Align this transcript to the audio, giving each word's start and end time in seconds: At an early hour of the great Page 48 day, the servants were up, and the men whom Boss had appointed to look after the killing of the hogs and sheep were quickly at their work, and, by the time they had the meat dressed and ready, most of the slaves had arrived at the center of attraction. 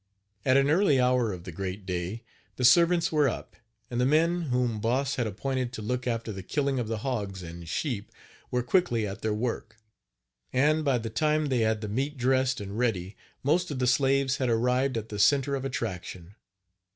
At 0.43 0.57
an 0.57 0.71
early 0.71 0.99
hour 0.99 1.31
of 1.31 1.43
the 1.43 1.51
great 1.51 1.85
Page 1.85 1.85
48 1.85 1.85
day, 1.85 2.23
the 2.55 2.65
servants 2.65 3.11
were 3.11 3.29
up, 3.29 3.55
and 3.87 4.01
the 4.01 4.05
men 4.07 4.41
whom 4.49 4.79
Boss 4.81 5.13
had 5.17 5.27
appointed 5.27 5.71
to 5.73 5.83
look 5.83 6.07
after 6.07 6.31
the 6.31 6.41
killing 6.41 6.79
of 6.79 6.87
the 6.87 6.97
hogs 7.05 7.43
and 7.43 7.69
sheep 7.69 8.11
were 8.49 8.63
quickly 8.63 9.05
at 9.05 9.21
their 9.21 9.31
work, 9.35 9.77
and, 10.51 10.83
by 10.83 10.97
the 10.97 11.11
time 11.11 11.49
they 11.49 11.59
had 11.59 11.81
the 11.81 11.87
meat 11.87 12.17
dressed 12.17 12.59
and 12.59 12.79
ready, 12.79 13.15
most 13.43 13.69
of 13.69 13.77
the 13.77 13.85
slaves 13.85 14.37
had 14.37 14.49
arrived 14.49 14.97
at 14.97 15.09
the 15.09 15.19
center 15.19 15.53
of 15.53 15.63
attraction. 15.65 16.33